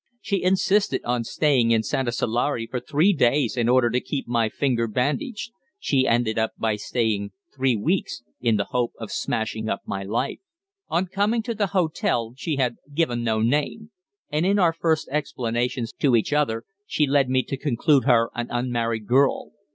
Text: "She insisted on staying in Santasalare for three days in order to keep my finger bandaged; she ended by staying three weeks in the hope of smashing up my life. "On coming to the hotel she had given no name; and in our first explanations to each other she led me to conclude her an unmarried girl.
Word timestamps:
"She 0.19 0.41
insisted 0.41 1.03
on 1.05 1.23
staying 1.23 1.69
in 1.69 1.83
Santasalare 1.83 2.67
for 2.71 2.79
three 2.79 3.13
days 3.13 3.55
in 3.55 3.69
order 3.69 3.91
to 3.91 3.99
keep 4.01 4.27
my 4.27 4.49
finger 4.49 4.87
bandaged; 4.87 5.51
she 5.77 6.07
ended 6.07 6.39
by 6.57 6.75
staying 6.77 7.33
three 7.55 7.75
weeks 7.75 8.23
in 8.39 8.55
the 8.57 8.63
hope 8.63 8.93
of 8.97 9.11
smashing 9.11 9.69
up 9.69 9.81
my 9.85 10.01
life. 10.01 10.39
"On 10.89 11.05
coming 11.05 11.43
to 11.43 11.53
the 11.53 11.67
hotel 11.67 12.33
she 12.35 12.55
had 12.55 12.77
given 12.91 13.23
no 13.23 13.43
name; 13.43 13.91
and 14.31 14.43
in 14.43 14.57
our 14.57 14.73
first 14.73 15.07
explanations 15.09 15.93
to 15.99 16.15
each 16.15 16.33
other 16.33 16.63
she 16.87 17.05
led 17.05 17.29
me 17.29 17.43
to 17.43 17.55
conclude 17.55 18.05
her 18.05 18.31
an 18.33 18.47
unmarried 18.49 19.05
girl. 19.05 19.51